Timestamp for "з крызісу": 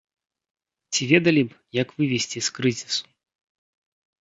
2.49-3.03